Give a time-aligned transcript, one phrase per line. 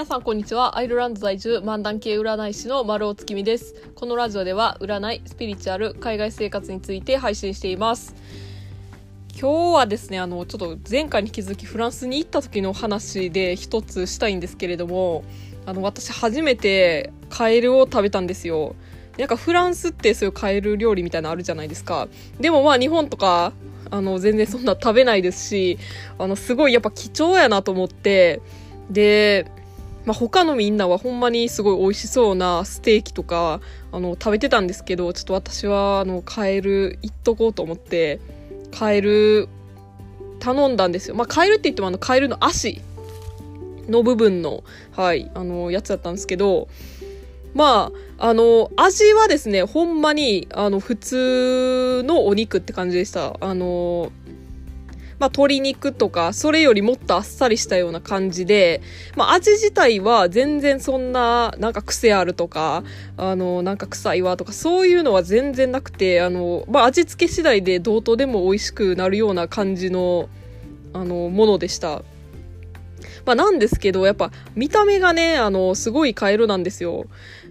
[0.00, 0.78] 皆さんこんにちは。
[0.78, 3.74] アイルランド在住漫談系占い師の丸尾月見です。
[3.94, 8.14] このラジオでは占いスピリチュアル海外生活について配信しています。
[9.38, 15.22] 今日はですねあのちょっと前回に気づきフランスに行った時の話で一つしたいんですけれども
[15.66, 18.76] あの私初めてカエルを食べたんですよ。
[19.18, 22.08] なんかフランスってそういうカエル料理みたいなのあるじゃないですか。
[22.40, 23.52] でもまあ日本とか
[23.90, 25.78] あの全然そんな食べないですし
[26.18, 28.40] あのすごいやっぱ貴重やなと思って
[28.88, 29.59] で
[30.04, 33.60] まあ、他のみんなはほんまにすごい美味しそうなステーキとか
[33.92, 38.18] あの食べてたんですけどちょっと私はあのカエル行っとこうと思って
[38.70, 39.48] カエル
[40.38, 41.14] 頼んだんですよ。
[41.14, 42.80] まあ、カエルって言ってもあのカエルの足
[43.90, 46.68] の部分の、はい、あの、やつだったんですけど、
[47.54, 53.36] まあ、あの、味はですね、ほんまに、あの、普通のお肉って感じでした。
[53.40, 54.12] あの、
[55.20, 58.80] まあ、鶏肉とか、それよりもっとあっさりしたような感じで、
[59.16, 62.84] まあ、味自体は全然そんな、なんか癖あるとか、
[63.18, 70.30] あの、なんか臭いわとか、そういうのは全然なくて、あの、まあ、味付け次第でどうとでも美味しくなるような感じの、
[70.94, 72.02] あの、ものでした。
[73.26, 77.04] まあ、なんですけど、やっぱ見た目がね、あの、すごいカエルなんですよ。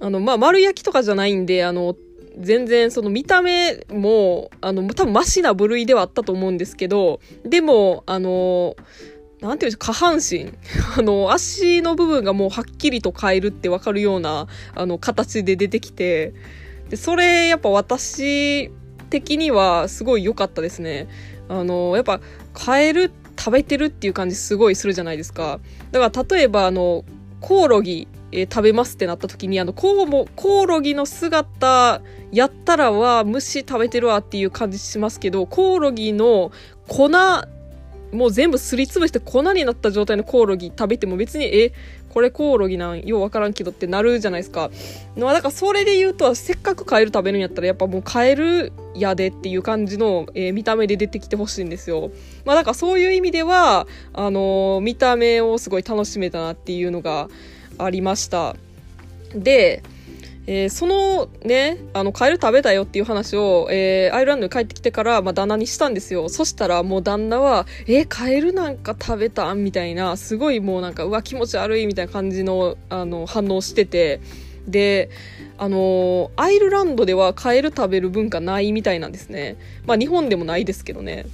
[0.00, 1.94] あの、まあ、丸焼きとかじゃないんで、あの、
[2.38, 8.76] 全然その見た目も、あの、多分マシな部類ではあったと思うんですけど、でも、あの、
[9.40, 10.52] なんていうんですか、下半身。
[10.96, 16.32] あの、足の部分がもうはっきりと変えるってわかるような、あの、形で出てきて、
[16.88, 18.70] で、それ、やっぱ私
[19.10, 21.08] 的にはすごい良かったですね。
[21.48, 22.20] あの、やっぱ、
[22.58, 25.58] 変える、食べてるっていう感じすごいするじゃないですか。
[25.90, 27.04] だから、例えば、あの、
[27.40, 32.00] コオロギえー、食べますってなった時に、あの、コウも、コオロギの姿
[32.32, 36.50] やったらは虫食べてるわっていう感じしますけど、コオロギの
[36.88, 37.10] 粉、
[38.12, 41.72] もう全部すりつぶして粉になった状態のコオロギ食べても別に、え、
[42.10, 44.70] これコオロギなんようわからんけどってなるじゃないですか。
[45.16, 52.10] のだからそれで言うと、せっかくカエル食べるんやったらやっぱもうカエルやでっていう感じの、えー、見た目で出てきてほしいんですよ。
[52.44, 57.28] まあだからそういう意味では、あのー、見た目をすごい楽しめたなっていうのが、
[57.78, 58.56] ありました。
[59.34, 59.82] で、
[60.46, 66.28] えー、そのね、あの、カエル食べたよっていう話を、えー、アイルランドに帰ってきてから、まあ、旦那にしたんですよ。
[66.28, 69.62] そしたら、もう旦那は、えー、カエルなんか食べたん？
[69.62, 74.20] みたいな、すごいもうなんか、うわ、気持ち悪いみたいな感じの、あの、反応してて、
[74.66, 75.10] で、
[75.58, 79.56] あのアイルランドではカエル食べる文化ないみたいなんですね。
[79.86, 81.26] まあ、日本でもないですけどね。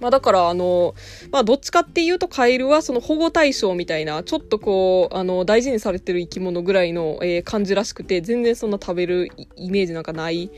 [0.00, 0.94] まあだからあの、
[1.30, 10.50] まあどっちかっていうとカエルはその保護対象みたいな、ちょっとこう、あの、大事にされてる生き物ぐらいの、えー、感じらしくて、全然そんな食べるイメージなんかない。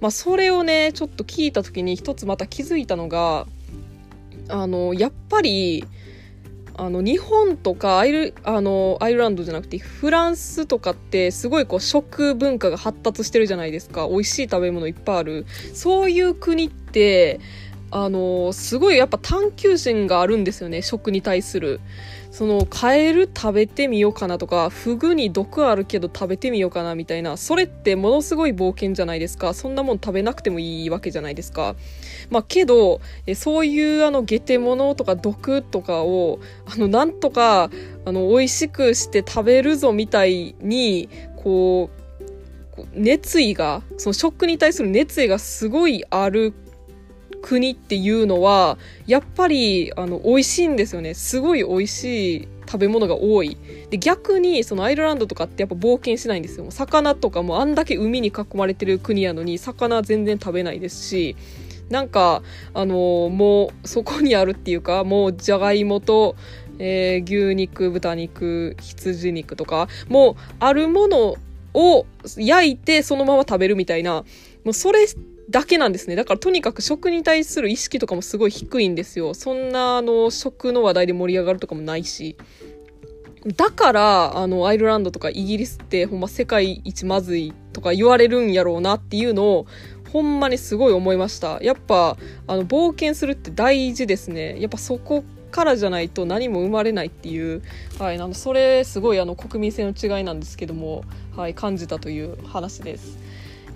[0.00, 3.46] まあそれをね、ちょっと聞いた時に一つまた気づいたのが、
[4.48, 5.84] あの、やっぱり、
[6.78, 17.40] あの日本とかアイルあのアイルランドじゃなくてフランスとかってすごいこう食文化が発達してるじゃないですか美味しい食べ物いっぱいあるそういう国って
[17.98, 21.80] あのすごいやっぱ探求心があるんですよね食に対する。
[22.30, 27.38] そのカエル食べてみようかなとかフグに毒あるけど食べてみようかなみたいな。
[27.38, 29.54] それってものすごい冒険じゃないですか。
[29.54, 31.74] そんなもん食べなくてもいいわけじゃないですか。
[32.28, 37.70] まあけどえそういうあのゲテモノとか毒とかをあのなんとか
[38.04, 41.88] あの美味しくして食べるぞみたいにこ
[42.76, 46.52] う熱意がその食に対する熱意がすごいある
[47.46, 48.76] 国っていうのは
[49.06, 51.14] やっぱりあの美味しいんですよね。
[51.14, 53.56] すごい美味しい食べ物が多い。
[53.90, 56.66] で逆にそのアイルランドとかってやっぱ冒険しないんですよ。
[56.70, 61.36] 魚とかもあんだけ海に囲まれてる国やのに魚全然食べないですし
[61.88, 62.42] なんか
[62.74, 66.34] あのもうそこにあるっていうかもうじゃがいもと
[66.78, 71.36] えー、牛肉豚肉羊肉とかもうあるもの
[71.74, 74.24] を焼いてそのまま食べるみたいな
[74.64, 75.06] もうそれ
[75.48, 76.16] だけなんですね。
[76.16, 79.34] だからとにかく食に対する意識とかもすごい低いんですよ。
[79.34, 82.36] そんなあの食の話題で盛り上がるとかもないし。
[83.54, 89.66] だから、あの、アイルランドとかイギリスってほんま世界一まずいとか言われるんやろうなっていうのを
[90.12, 91.62] ほんまにすごい思いました。
[91.62, 92.16] やっぱ、
[92.48, 94.60] あの、冒険するって大事ですね。
[94.60, 95.22] やっぱそこ
[95.52, 97.62] からじゃないと何も生まれないっていう、
[98.00, 101.04] はい、あの、それすごいあの、国民性の違いなんですけども、
[101.36, 103.16] はい、感じたという話です。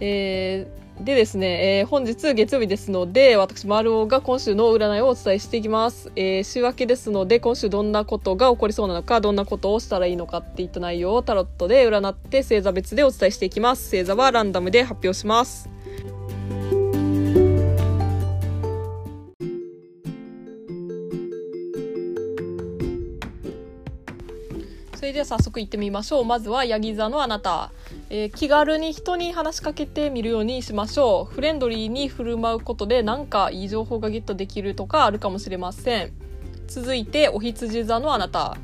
[0.00, 6.12] えーでですね、えー、本日月曜日ですので、私、丸尾が今週の占いをお伝えしていきます。
[6.14, 13.91] えー、週明けですので、今週どんなことが起こりそうなのか、どんなことをしたらいいのかっていった内容をタロットで占って、星座別でお伝えしていきます。
[13.91, 15.70] 星座はランダムで発表します。
[24.97, 27.73] それでは早速行ってみましょうまずはヤギ座のあなた、
[28.12, 31.33] えー、気軽に人に話しかけてみるようにしましょう。
[31.33, 36.12] フレンドリーに振る舞うことで何かいい情報がゲットできるとかあるかもしれません。
[36.67, 38.57] 続いてお羊座のあなた。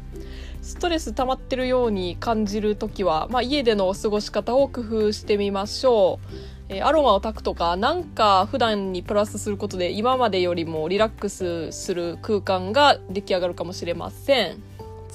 [0.63, 6.57] ストレス溜まってるように感じる時は、まあ、家での過ごし方を工夫してみましょう。
[6.69, 14.61] えアロマを炊くとかなんか普段にプラスすることで今までよりもリラックスする空間が出来上がるかもしれません。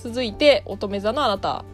[0.02, 1.66] 続いて乙女座のあなた。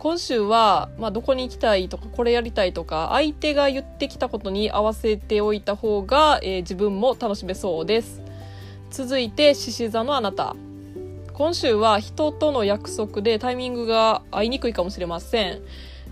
[0.00, 8.22] 今週は、まあ、どこに行きたいとかこれやりたいとか相手が言ってきたことに合わせておいた方が、えー、自分も楽しめそうです。
[8.90, 10.56] 続いて獅子座のあなた。
[11.34, 15.60] 今週は人との約束でタイミングが合いにくいかもしれません。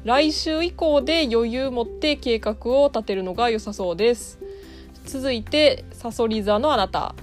[0.04, 4.38] 来週以降で余裕持って計画を立てるのが良さそうです。
[5.06, 7.14] 続いてさそり座のあなた。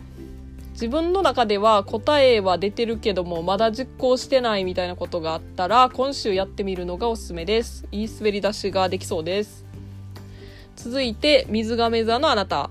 [0.75, 7.87] 自分の中では答えは出てるけどもまだ実行してないみたいなことがあったら今週やってみるのがおすすめです。
[7.93, 9.63] いい滑り出しができそうです。
[10.75, 12.69] 続いて水亀座のあなた。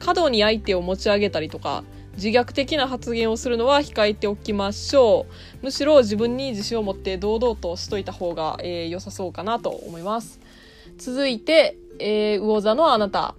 [0.00, 1.84] 過度に相手を持ち上げたりとか
[2.14, 5.26] 自虐的な発言をするのは控えておきましょ
[5.62, 5.66] う。
[5.66, 10.40] むしろ自分に自信を持って堂々としといた方が、えー、良さそうかなと思います。
[10.96, 13.36] 続いて、えー、魚座のあなた。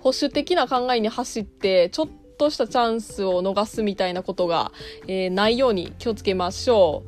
[0.00, 4.72] 保守的な考えに走ってちょっとしたチャンスを逃すみたいなことが、
[5.06, 7.04] えー、ないように気をつけましょ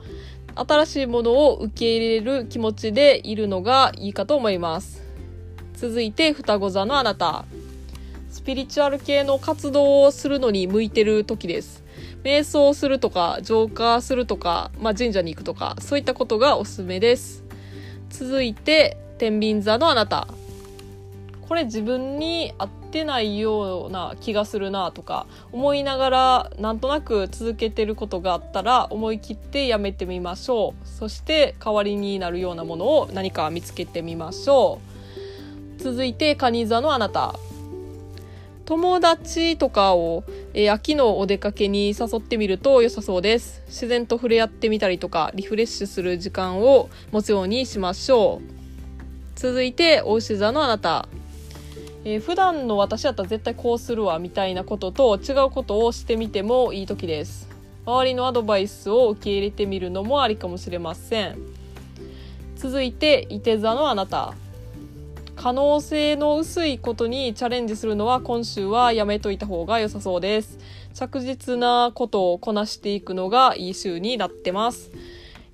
[0.56, 5.02] う新しいものを受け入れる気持ちでいるのがいいかと思います
[5.75, 7.44] 続いて双子座のあなた
[8.37, 11.82] スピリチュアル系の活動をするのに向いてる時です。
[12.23, 17.44] 瞑想するとか、浄化するとか、まあ、神社に行くとか、そういったことがおすすめです。
[18.11, 20.28] 続いて、天秤座のあなた。
[21.49, 34.81] これ自分に合ってないような気がするなとか思いながらなんとなく続けてることがあったら思い切ってやめてみましょうそして代わりになるようなものを何か見つけてみましょ
[35.79, 37.39] う続いて蟹座のあなた
[38.65, 43.63] 友達とかを、えー、秋のお出かけに誘ってみると良さそうです。
[43.69, 49.39] 自然と触れ合ってみたりとか、リフレッシュする時間を持つようにしましょう。
[49.39, 51.07] 続いて、お牛座のあなた。
[52.08, 57.49] えー、普段の私だったら絶対こうするわみたいなことと違うことをしてみてもいい時です。
[57.85, 61.37] 周りのアドバイスを受け入れてみるのもありかもしれません。
[62.55, 64.35] 続いて、いて座のあなた。
[65.35, 70.61] 可能性の薄いことにチャレンジするのは今週はやめといた方が良さそうです。
[70.94, 74.93] 着実なことをこなしていくのがいい週になってます。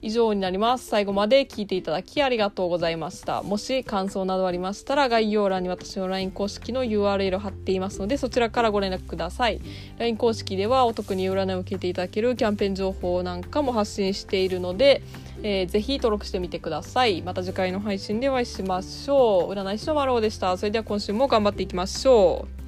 [0.02, 0.87] 以上になります。
[0.87, 3.43] 最後まで聞いていただきありがとうございました。
[3.43, 9.60] もし感想などありましたら概要欄に私の LINE 公式の URL を貼っていますのでそちらからご連絡ください。
[9.99, 15.02] LINE 公式ではお得に占いを受けていただけるキャンペーン情報なんかも発信しているので
[15.43, 17.22] えー、ぜひ登録してみてください。
[17.22, 19.52] また次回の配信でお会いしましょう。
[19.52, 20.56] 占い師の丸尾でした。
[20.56, 22.62] それでは今週も頑張っていきましょう。